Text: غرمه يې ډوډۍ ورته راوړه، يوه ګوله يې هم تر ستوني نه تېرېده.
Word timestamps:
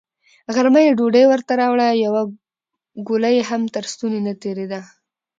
غرمه 0.53 0.81
يې 0.85 0.91
ډوډۍ 0.97 1.23
ورته 1.27 1.53
راوړه، 1.61 1.87
يوه 2.05 2.21
ګوله 3.07 3.29
يې 3.35 3.41
هم 3.49 3.61
تر 3.75 3.83
ستوني 3.91 4.19
نه 4.27 4.33
تېرېده. 4.41 4.79